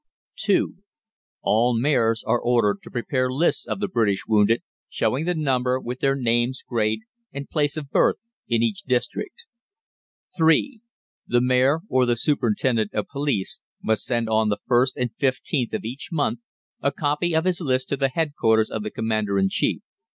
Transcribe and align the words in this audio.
(2) 0.37 0.77
All 1.43 1.77
mayors 1.79 2.23
are 2.25 2.41
ordered 2.41 2.79
to 2.81 2.89
prepare 2.89 3.29
lists 3.29 3.67
of 3.67 3.79
the 3.79 3.87
British 3.87 4.25
wounded, 4.27 4.63
showing 4.89 5.25
the 5.25 5.35
number, 5.35 5.79
with 5.79 5.99
their 5.99 6.15
names, 6.15 6.63
grade, 6.67 7.01
and 7.31 7.51
place 7.51 7.77
of 7.77 7.91
birth 7.91 8.15
in 8.47 8.63
each 8.63 8.81
district. 8.81 9.45
(3) 10.35 10.81
The 11.27 11.41
mayor, 11.41 11.81
or 11.87 12.07
the 12.07 12.15
superintendent 12.17 12.95
of 12.95 13.09
police, 13.09 13.61
must 13.83 14.03
send 14.03 14.27
on 14.27 14.49
the 14.49 14.57
1st 14.67 14.93
and 14.95 15.11
15th 15.21 15.71
of 15.73 15.83
each 15.85 16.09
month 16.11 16.39
a 16.81 16.91
copy 16.91 17.35
of 17.35 17.45
his 17.45 17.61
lists 17.61 17.89
to 17.89 17.95
the 17.95 18.09
headquarters 18.09 18.71
of 18.71 18.81
the 18.81 18.89
Commander 18.89 19.37
in 19.37 19.49
Chief. 19.49 19.83